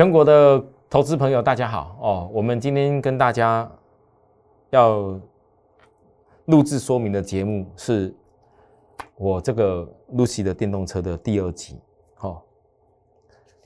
[0.00, 2.30] 全国的投资朋友，大家好哦！
[2.32, 3.70] 我们今天跟大家
[4.70, 5.20] 要
[6.46, 8.10] 录制说明的节目是
[9.16, 11.78] 我这个 Lucy 的电动车的第二集。
[12.14, 12.42] 好，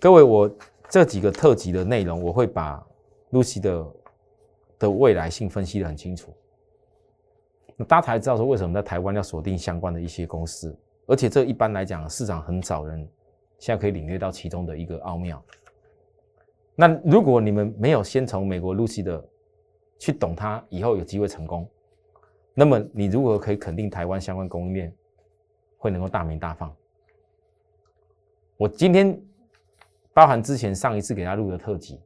[0.01, 0.51] 各位，我
[0.88, 2.85] 这几个特辑的内容，我会把
[3.30, 3.87] Lucy 的
[4.80, 6.35] 的未来性分析的很清楚。
[7.77, 10.77] 那大家才知道说，为什么在台湾要锁定相关的一些公司，
[11.07, 13.09] 而且这一般来讲，市场很少人
[13.60, 15.41] 现在可以领略到其中的一个奥妙。
[16.77, 19.24] 那如果你们没有先从美国 Lucy 的
[19.98, 21.69] 去懂它，以后有机会成功，
[22.52, 24.92] 那么你如何可以肯定台湾相关供应链
[25.79, 26.74] 会能够大名大放？
[28.57, 29.21] 我今天
[30.12, 32.01] 包含之前上一次给他录的特辑，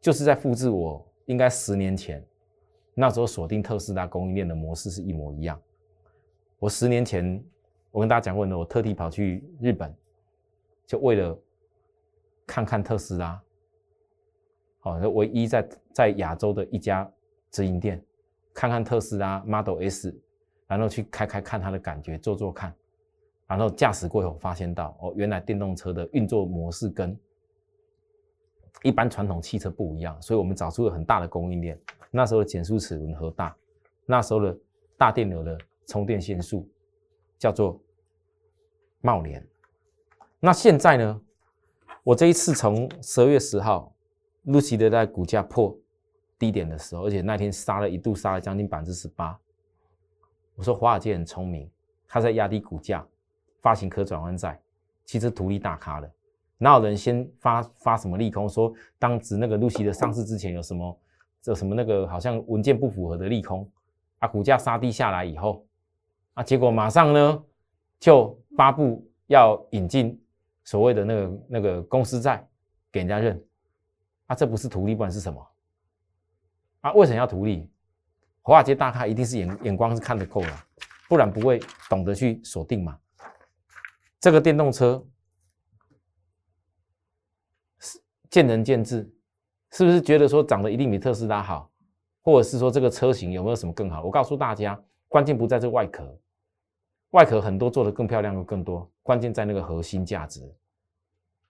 [0.00, 2.24] 就是在复制我应该十年前
[2.94, 5.60] 那时候锁定特斯拉供应链的模式是一模一样。
[6.58, 7.42] 我十年前
[7.90, 9.92] 我跟大家讲过呢，我特地跑去日本，
[10.86, 11.36] 就为了
[12.46, 13.40] 看看特斯拉。
[14.82, 17.08] 好，唯一在在亚洲的一家
[17.50, 18.02] 直营店，
[18.54, 20.18] 看看特斯拉 Model S，
[20.66, 22.74] 然后去开开看它的感觉，做做看，
[23.46, 27.14] 然后驾驶过后发现到哦，原来电动车的运作模式跟
[28.82, 31.78] 一般传统汽车不一样，所以我们找出了很大的供应链。
[32.10, 33.54] 那时候的减速齿轮和大，
[34.06, 34.58] 那时候的
[34.96, 36.66] 大电流的充电线数
[37.38, 37.78] 叫做
[39.02, 39.46] 茂联。
[40.40, 41.20] 那现在呢，
[42.02, 43.94] 我这一次从十二月十号。
[44.44, 45.76] 露西的在股价破
[46.38, 49.38] 低点的时候，而且那天杀了一度杀了将近百分之十八。
[50.54, 51.70] 我说华尔街很聪明，
[52.06, 53.06] 他在压低股价，
[53.60, 54.60] 发行可转换债，
[55.04, 56.10] 其实图利大咖的。
[56.58, 58.48] 哪有人先发发什么利空？
[58.48, 60.98] 说当时那个露西的上市之前有什么
[61.40, 63.66] 这什么那个好像文件不符合的利空
[64.18, 64.28] 啊？
[64.28, 65.64] 股价杀低下来以后
[66.34, 67.44] 啊，结果马上呢
[67.98, 70.18] 就发布要引进
[70.64, 72.46] 所谓的那个那个公司债
[72.92, 73.42] 给人家认。
[74.30, 75.44] 啊，这不是图利，不然是什么？
[76.82, 77.68] 啊，为什么要图利？
[78.42, 80.66] 华尔街大咖一定是眼眼光是看得够了，
[81.08, 82.96] 不然不会懂得去锁定嘛。
[84.20, 85.04] 这个电动车
[87.80, 89.12] 是见仁见智，
[89.72, 91.68] 是不是觉得说长得一定比特斯拉好，
[92.22, 94.00] 或者是说这个车型有没有什么更好？
[94.04, 96.16] 我告诉大家，关键不在这外壳，
[97.10, 100.40] 外壳很多做的更漂亮又更多，关键在那个核心价值，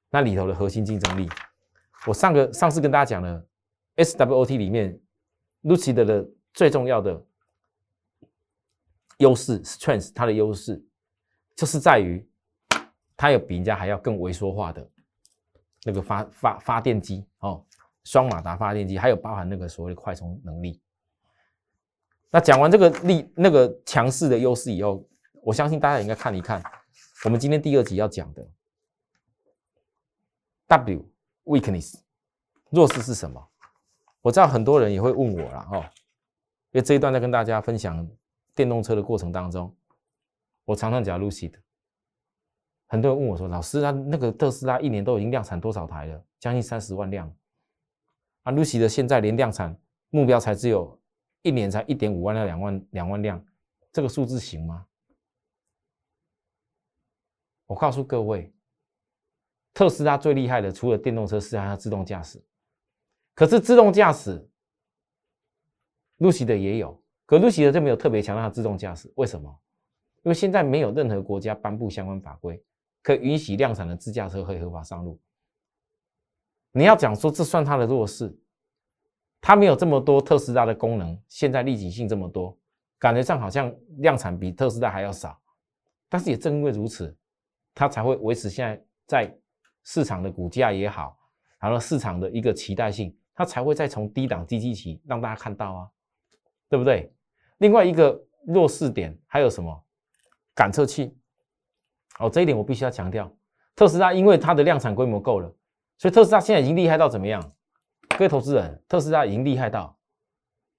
[0.08, 1.28] 那里头的核心竞争力。
[2.06, 3.46] 我上个上次跟大家讲了
[3.96, 4.98] ，SWOT 里面
[5.62, 7.22] ，Lucid 的最重要的
[9.18, 10.82] 优势，strength，它的优势
[11.54, 12.26] 就是在于
[13.16, 14.90] 它有比人家还要更微缩化的
[15.84, 17.62] 那个发发发电机哦，
[18.04, 20.80] 双马达发电机，还有包含那个所谓的快充能力。
[22.30, 25.06] 那讲完这个力那个强势的优势以后，
[25.42, 26.62] 我相信大家应该看一看
[27.24, 28.48] 我们今天第二集要讲的
[30.66, 31.06] W。
[31.44, 32.00] Weakness，
[32.68, 33.48] 弱势是什么？
[34.20, 35.78] 我知道很多人也会问我了哈，
[36.72, 38.06] 因为这一段在跟大家分享
[38.54, 39.74] 电动车的过程当中，
[40.66, 41.58] 我常常讲 Lucy 的，
[42.86, 46.24] 很多人问我说：“老师，他那个特斯拉一年都已经量产多少台了？
[46.38, 47.34] 将近三十万辆。
[48.42, 49.76] 啊，Lucy 的现在连量产
[50.10, 51.00] 目标才只有
[51.42, 53.42] 一年才一点五万辆、两万两万辆，
[53.90, 54.86] 这个数字行吗？”
[57.66, 58.52] 我告诉各位。
[59.72, 62.42] 特斯拉最厉害的，除了电动车，是它自动驾驶。
[63.34, 64.46] 可是自动驾驶，
[66.18, 69.10] 露西的也有，可露西的就没有特别强调它自动驾驶。
[69.16, 69.48] 为什么？
[70.22, 72.62] 因为现在没有任何国家颁布相关法规，
[73.02, 75.18] 可以允许量产的自驾车可以合法上路。
[76.72, 78.36] 你要讲说这算它的弱势，
[79.40, 82.58] 它没有这么多特斯拉的功能，现在立即性这么多，
[82.98, 85.40] 感觉上好像量产比特斯拉还要少。
[86.08, 87.16] 但是也正因为如此，
[87.72, 89.36] 它才会维持现在在。
[89.84, 91.16] 市场的股价也好，
[91.58, 95.88] 然后市场的一个期待性，它才会再从低档低基期让大家看到啊，
[96.68, 97.12] 对不对？
[97.58, 99.84] 另外一个弱势点还有什么？
[100.54, 101.16] 感测器
[102.18, 103.30] 哦，这一点我必须要强调。
[103.74, 105.50] 特斯拉因为它的量产规模够了，
[105.96, 107.40] 所以特斯拉现在已经厉害到怎么样？
[108.18, 109.96] 各位投资人，特斯拉已经厉害到，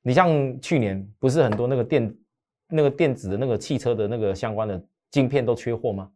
[0.01, 2.17] 你像去年不是很多那个电
[2.67, 6.11] 那个电子的那个汽车的那个相关的晶片都缺货吗？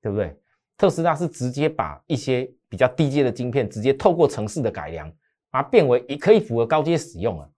[0.00, 0.36] 对不对？
[0.76, 5.08] 特斯拉是直接把一些比较低阶的晶片，直接透过城市的改良，
[5.50, 7.48] 把它变为也可以符合高阶使用啊。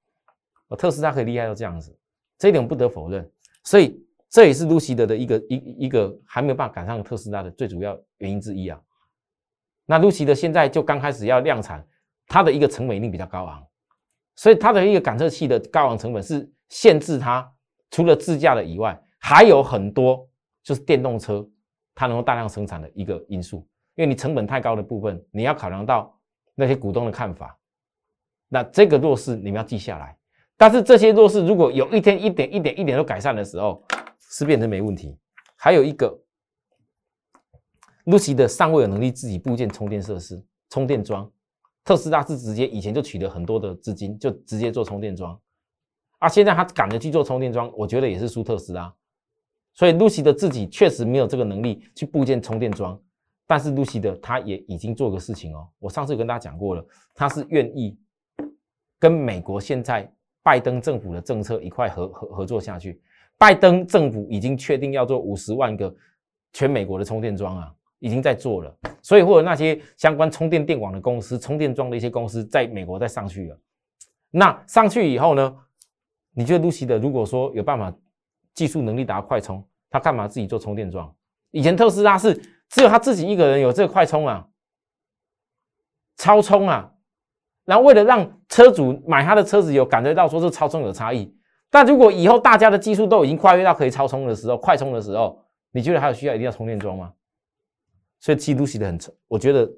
[0.77, 1.97] 特斯拉可以厉害到这样子，
[2.39, 3.27] 这一点不得否认。
[3.65, 8.79] 所以这也是路西德的一个一一个还没有办法赶上特斯拉的最主要原因之一啊。
[9.87, 11.87] 那路西德现在就刚开始要量产，
[12.27, 13.67] 它的一个成本一定比较高昂，
[14.35, 17.51] 所以它的一个感测器的高昂成本是限制它
[17.91, 20.29] 除了自驾的以外，还有很多
[20.63, 21.49] 就是电动车。
[21.97, 26.15] 它能够大量生产的一个因素，因为你成本太高的部分，你要考量到
[26.55, 27.59] 那些股东的看法。
[28.49, 30.17] 那这个弱势你们要记下来。
[30.59, 33.83] 但是这些弱势如果有一天一点一点一点都改善的时候，
[34.21, 35.19] 是变成没问题。
[35.57, 36.17] 还有一个
[38.05, 41.31] ，Lucy 的尚未有能力自己部件充电设施、充电桩。
[41.83, 45.41] 特斯拉是直接以前就取得很多的资金，就直接做充电桩。
[46.19, 48.95] 啊，现在他赶着去做充电桩，我觉得也是输特斯拉。
[49.77, 53.01] 所以 Lucy 的自己确实没有这个能力去部件充电桩。
[53.47, 56.85] 但是 Lucy 的他也已经做个事情哦，我上次有跟大家讲过了，
[57.15, 57.97] 他是愿意
[58.99, 60.13] 跟美国现在
[60.43, 63.01] 拜登政府的政策一块合合合作下去。
[63.39, 65.95] 拜登政府已经确定要做五十万个
[66.55, 68.77] 全美国的充电桩啊，已经在做了。
[69.03, 73.61] 所以或者那些相关充电电网的公司、充电桩的一些公司，在美国再上去了。
[74.31, 75.57] 那上去以后呢？
[76.33, 77.95] 你觉得 Lucy 的如果说有办法
[78.57, 81.15] 技术能力达快充，他干嘛自己做充电桩？
[81.53, 82.43] 以前特斯拉是。
[82.69, 84.45] 只有他自己一个人有这个快充啊，
[86.17, 86.93] 超充啊，
[87.65, 91.33] 然后为了让车主买他的车子有感觉到说这超充有差异，
[91.71, 97.13] 但如果以后大家的技术都已经跨越到可以超充的时候，快充的时候，你觉得还有需要一定要充电桩吗？
[98.19, 98.99] 所以记录写的很
[99.29, 99.71] 我觉得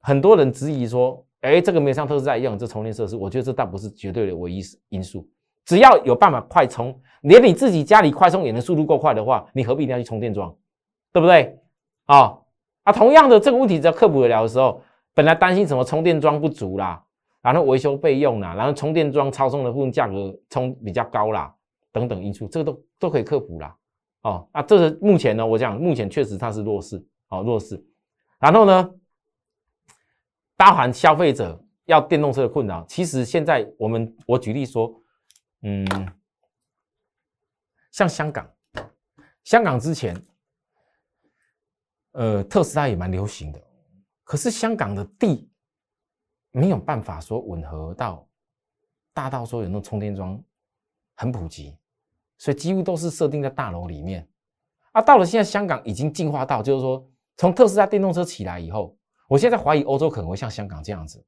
[0.00, 4.60] 很多人质疑说，哎，这个没像特斯拉一样这充电设施，我觉得这倒不是绝对的唯一
[4.90, 5.26] 因素，
[5.64, 10.54] 只要有办法快充，连你自己家里快充也能速度够快的话，你何必一定要去充电桩，
[11.12, 11.58] 对不对？
[12.06, 12.38] 啊
[12.82, 12.92] 啊！
[12.92, 14.82] 同样的这个问题，只要克服得了的时候，
[15.14, 17.02] 本来担心什么充电桩不足啦，
[17.40, 21.50] 然后维修费用啦，然后充电桩超充的部分价格充比较高啦，
[21.92, 23.74] 等等因素，这个都都可以克服啦。
[24.20, 27.82] 哦，那这是目前呢，我讲目前确实它是弱势，哦弱势。
[28.38, 28.90] 然后呢，
[30.56, 34.94] 包含消费者要电动车的困扰，其实现在我们我举例说，
[35.64, 35.84] 嗯，
[37.90, 38.48] 像香港，
[39.42, 40.16] 香港之前。
[42.16, 43.60] 呃，特斯拉也蛮流行的，
[44.22, 45.50] 可是香港的地
[46.52, 48.24] 没有办法说吻合到
[49.12, 50.40] 大到说有那种充电桩
[51.16, 51.76] 很普及，
[52.38, 54.28] 所以几乎都是设定在大楼里面。
[54.92, 57.04] 啊，到了现在香港已经进化到，就是说
[57.36, 58.96] 从特斯拉电动车起来以后，
[59.26, 61.26] 我现在怀疑欧洲可能会像香港这样子。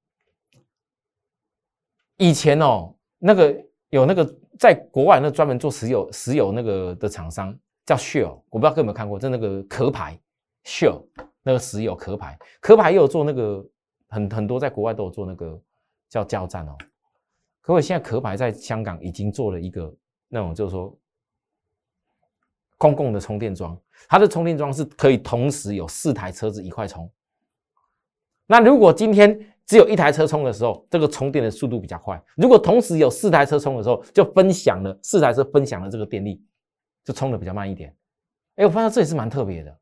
[2.16, 10.18] 以前哦，那个有那个在国外那专门做石油石油那个的厂商叫 Shell，我不知道各位有没有看过，就那个壳牌。
[10.64, 11.04] Shell
[11.44, 13.64] 那个石油壳牌，壳牌也有做那个
[14.08, 15.56] 很很多，在国外都有做那个
[16.08, 16.76] 叫加油站哦。
[17.60, 19.94] 可我现在壳牌在香港已经做了一个
[20.26, 20.92] 那种，就是说
[22.76, 27.08] 公共的充电桩，它的充电桩是可以同时有四台车子一块充。
[28.48, 36.40] 那如果今天只有一台车充的时候，这个充电的速度比较快；如果同时有四台车充的时候，就分享了四台车分享了这个电力，
[37.04, 37.94] 就充的比较慢一点。
[38.54, 39.76] 哎，我发现这也是蛮特别的。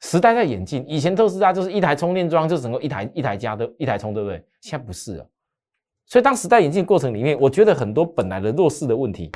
[0.00, 4.46] 时代在演进，以前特斯拉就是一台充电桩就整个一台一台加的一台充，对不对？
[4.60, 5.28] 现在不是了。
[6.06, 9.32] 所以当时代演进过程里面，我觉得很多本来的弱势的问题，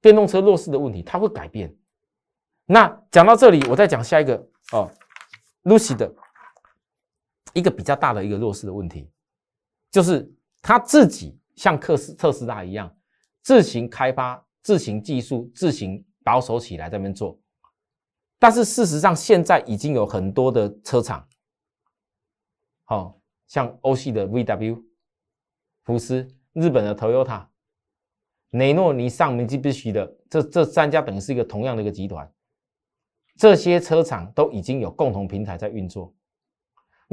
[0.00, 1.72] 电动车弱势的问题，它会改变。
[2.66, 4.34] 那讲到这里，我再讲下一个
[4.72, 4.90] 哦
[5.64, 6.10] ，Lucy 的
[7.54, 9.10] 一个比较大的一个弱势的问题，
[9.90, 10.30] 就是
[10.60, 12.94] 他自己像克斯特斯拉一样，
[13.42, 17.40] 自行开发、自行技术、自行保守起来，在那边做。
[18.38, 21.26] 但是事实上，现在已经有很多的车厂，
[22.84, 24.82] 好像欧系的 VW、
[25.84, 27.46] 福斯、日本的 Toyota、
[28.50, 32.30] 雷诺、尼桑、明基必须的这这三家，等于是一个同样的一个集团。
[33.36, 36.14] 这些车厂都已经有共同平台在运作。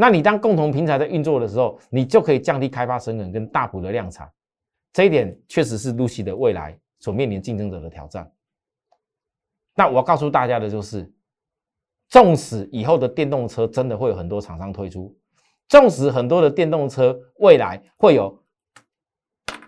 [0.01, 4.27] 那你当共同平台在运作的时候，你就可以降低开发成本跟大幅的量产。
[4.91, 8.29] 这一点确实是 Lucy 的未来所面临竞争者的挑战。
[9.75, 11.07] 那我要告诉大家的就是。
[12.09, 15.17] 纵使以后的电动车真的会有很多厂商推出，
[15.69, 18.37] 纵使很多的电动车未来会有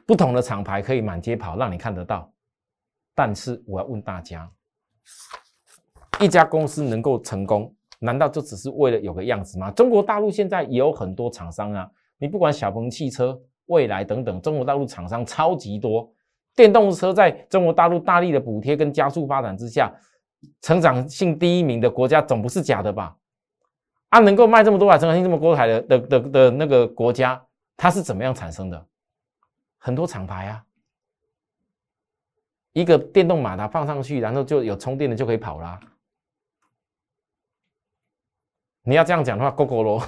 [0.06, 2.30] 不同的厂牌可以满街跑，让你看得到。
[3.16, 4.52] 但是我要问大家，
[6.20, 7.74] 一家公司能够成功，
[8.04, 9.72] 难道就只是为了有个样子吗？
[9.72, 16.12] 中国大陆现在也有很多厂商啊，你不管小鹏汽车、蔚来等等，中国大陆厂商超级多，
[16.54, 19.90] 电动车在中国大陆大力的补贴跟加速发展之下。
[20.62, 23.16] 成长性第一名的国家总不是假的吧？
[24.10, 27.42] 啊，能够卖这么多台成长性这么高台的的的的那个国家，
[27.78, 28.86] 它是怎么样产生的？
[29.78, 30.64] 很多厂牌啊，
[32.74, 35.80] 一个电动马达放上去，然后就有充电的就可以跑啦。
[38.84, 40.04] 你要这样讲的话，GO GO 咯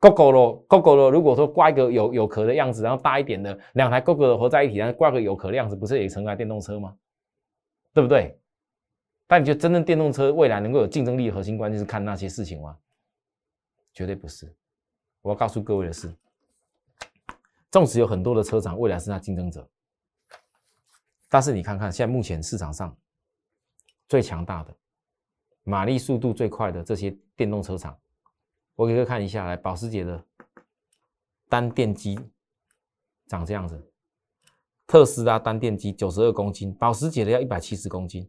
[0.00, 1.10] ，GO GO 咯，GO GO 咯。
[1.10, 6.96] 如果说挂一个有有壳的样子，然后大一点的两台 GO GO 合在一起，然后挂个有壳的样子，不是也成为电动车吗？
[7.92, 8.38] 对不对？
[9.26, 12.78] 但你觉得真正电动车未来能够有竞争力的核心关键是看那些事情吗？
[13.92, 14.54] 绝对不是。
[15.20, 16.14] 我要告诉各位的是，
[17.70, 19.68] 纵使有很多的车厂未来是它竞争者，
[21.28, 22.96] 但是你看看现在目前市场上
[24.08, 24.72] 最强大的、
[25.64, 27.98] 马力速度最快的这些电动车厂，
[28.76, 30.22] 我给各位看一下，来保时捷的
[31.48, 32.18] 单电机
[33.26, 33.90] 长这样子，
[34.86, 38.28] 特斯拉单电机九十二公斤，保时捷的要一百七十公斤。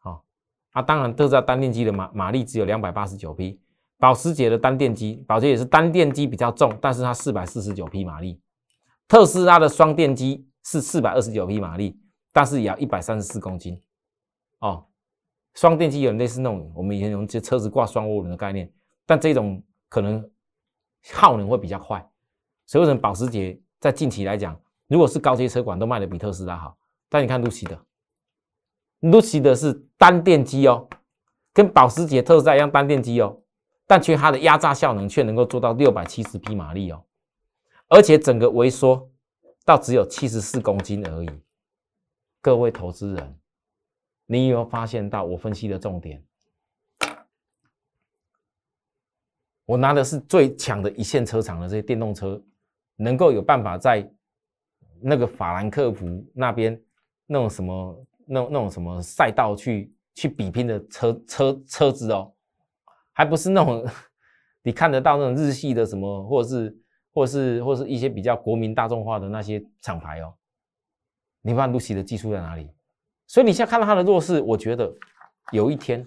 [0.00, 0.24] 好，
[0.72, 3.60] 啊，当然特斯拉单电机的马马力只有两百八十九匹。
[3.96, 8.38] 保时捷的单电机，保时捷也是单电机比较重，但是它四百四十九匹马力。
[9.06, 11.96] 特斯拉的双电机是四百二十九匹马力，
[12.32, 13.80] 但是也要一百三十四公斤。
[14.58, 14.84] 哦，
[15.54, 18.70] 双电机有类似那种我们以前用这车子挂双涡轮的概念，
[19.06, 20.30] 但这种可能
[21.12, 22.06] 耗能会比较快。
[22.66, 26.76] 所以为什么保时捷在近期来讲，如果是高阶车款都卖的比特斯拉好？
[27.08, 27.78] 但你看露西的，
[29.00, 30.88] 露西的是单电机哦，
[31.52, 33.40] 跟保时捷、特斯拉一样单电机哦。
[33.86, 37.04] 但却它的压榨效能却能够做到六百七十匹马力哦，
[37.88, 39.10] 而且整个微缩
[39.62, 41.28] 到只有七十四公斤而已。
[42.40, 43.38] 各位投资人，
[44.24, 46.24] 你有没有发现到我分析的重点？
[49.66, 52.42] 我拿的是最强的一线车厂的这些电动车，
[52.96, 54.08] 能够有办法在
[55.00, 56.80] 那个法兰克福那边
[57.26, 62.32] 那种什么那种那种什么赛道去去比拼的车车车子哦。
[63.12, 63.86] 还不是那种
[64.62, 66.76] 你看得到那种日系的什么，或者是
[67.12, 70.34] 或者是或是一些比较国民大众化的那些厂牌哦。
[71.42, 72.70] 你看露西的技术在哪里？
[73.26, 74.92] 所以你现在看到它的弱势，我觉得
[75.52, 76.06] 有一天，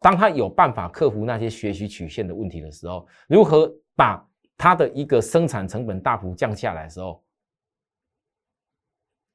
[0.00, 4.24] 当他有办法克服那些学习曲线的问题的时候，如何把
[4.56, 7.24] 他的一个生产成本大幅降下来的时候，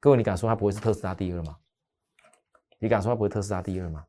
[0.00, 1.58] 各位，你敢说他不会是特斯拉第二吗？
[2.78, 4.06] 你敢说他不会特斯拉第二吗？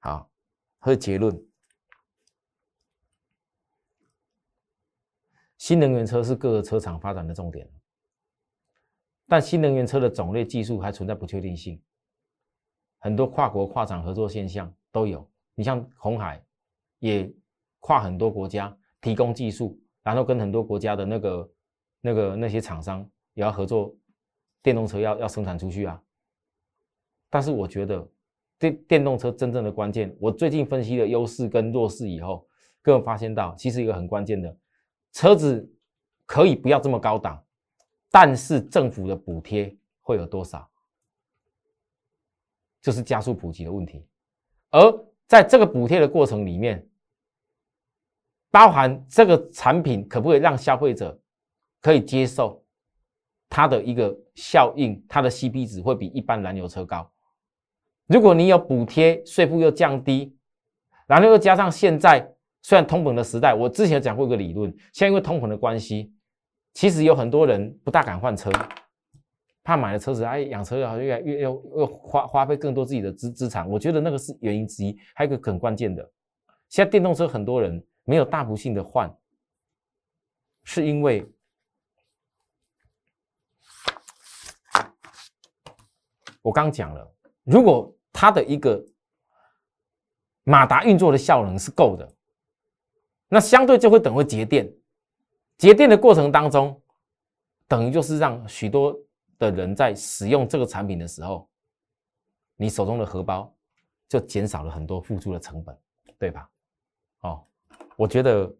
[0.00, 0.30] 好，
[0.78, 1.42] 和结论。
[5.58, 7.68] 新能源车是各个车厂发展的重点，
[9.26, 11.82] 但新能源车的种类、技术还存在不确定性，
[12.98, 15.28] 很多跨国跨厂合作现象都有。
[15.56, 16.40] 你像红海，
[17.00, 17.28] 也
[17.80, 21.50] 跨很多国家提供技术，然后跟很多国家的那个、
[22.00, 23.00] 那个那些厂商
[23.34, 23.92] 也要合作，
[24.62, 26.00] 电动车要要生产出去啊。
[27.30, 28.08] 但是我觉得
[28.58, 32.46] 电电动车真正的关键，我最近分析了优势跟弱势以后，
[32.82, 34.56] 各位发现到其实一个很关键的。
[35.12, 35.66] 车子
[36.26, 37.42] 可以不要这么高档，
[38.10, 40.70] 但是政府的补贴会有多少？
[42.82, 44.06] 就是加速普及的问题。
[44.70, 46.86] 而在这个补贴的过程里面，
[48.50, 51.18] 包含这个产品可不可以让消费者
[51.80, 52.64] 可以接受，
[53.48, 57.10] 它的一个效应，它的 CP 值会比一般燃油车高。
[58.06, 60.36] 如果你有补贴，税负又降低，
[61.06, 62.32] 然后又加上现在。
[62.62, 66.12] 虽然通膨的时代，我之前讲过一个理论，现在因为通膨的关系，
[66.74, 68.50] 其实有很多人不大敢换车，
[69.66, 74.96] 怕买了车子，哎，养车好像越越要要花花费更多自己的资资产，我觉得那个是原因之一。
[75.12, 76.08] 还有一个很关键的，
[76.68, 79.12] 现在电动车很多人没有大幅性的换，
[80.62, 81.28] 是因为
[86.42, 88.80] 我刚讲了，如果它的一个
[90.44, 92.08] 马达运作的效能是够的。
[93.28, 94.72] 那相对就会等会节电，
[95.58, 96.80] 节电的过程当中，
[97.66, 98.96] 等于就是让许多
[99.38, 101.48] 的人在使用这个产品的时候，
[102.56, 103.54] 你手中的荷包
[104.08, 105.76] 就减少了很多付出的成本，
[106.18, 106.48] 对吧？
[107.20, 107.44] 哦，
[107.96, 108.52] 我觉得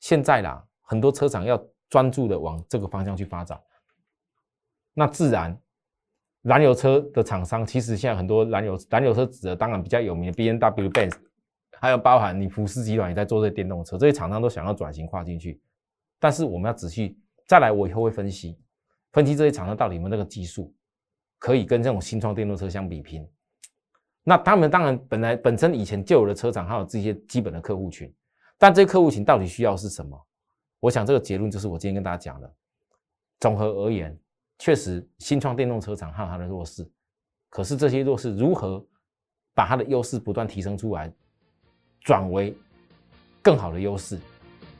[0.00, 3.60] 现在啦，很多车厂要专注的往这个方向去发展，
[4.94, 5.58] 那自然
[6.42, 11.16] 燃油车的厂商其实现在很多燃油燃油车指的当然比较有名的 B N W Benz。
[11.80, 15.62] 还有包含你福斯集团也在做这电动车，这些厂商都想要转型跨进去，
[16.18, 18.58] 但是我们要仔细再来，我以后会分析
[19.12, 20.74] 分析这些厂商到底有没有那个技术，
[21.38, 23.28] 可以跟这种新创电动车相比拼。
[24.22, 28.12] 那他们当然本来本身以前就有的车厂，还有这些基本的客户群，
[28.58, 30.26] 但这些客户群到底需要是什么？
[30.80, 32.54] 我想这个结论就是我今天跟大家讲的。
[33.40, 34.18] 综合而言，
[34.58, 36.88] 确实新创电动车厂还有它的弱势，
[37.48, 38.84] 可是这些弱势如何
[39.54, 41.12] 把它的优势不断提升出来？
[42.00, 42.56] 转为
[43.42, 44.18] 更好的优势，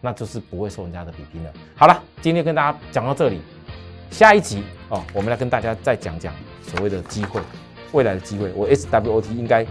[0.00, 1.52] 那就是不会受人家的比拼了。
[1.76, 3.40] 好了，今天跟大家讲到这里，
[4.10, 7.40] 下一集哦，我们来跟大家再讲讲所谓的机会，
[7.92, 9.64] 未来的机会，我 SWOT 应该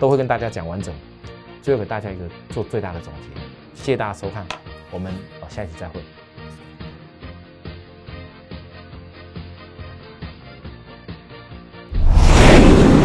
[0.00, 0.92] 都会跟大家讲完整，
[1.62, 3.40] 最后给大家一个做最大的总结。
[3.74, 4.44] 谢谢大家收看，
[4.90, 6.00] 我们哦下一集再会。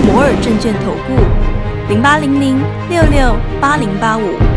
[0.05, 1.47] 摩尔证券投顾。
[1.89, 4.56] 零八零零六六八零八五。